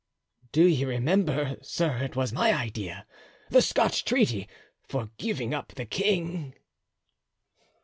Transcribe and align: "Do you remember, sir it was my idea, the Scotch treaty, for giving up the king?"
"Do 0.51 0.65
you 0.67 0.87
remember, 0.87 1.57
sir 1.61 1.97
it 1.97 2.15
was 2.15 2.33
my 2.33 2.51
idea, 2.51 3.05
the 3.51 3.61
Scotch 3.61 4.03
treaty, 4.03 4.49
for 4.89 5.11
giving 5.19 5.53
up 5.53 5.73
the 5.75 5.85
king?" 5.85 6.55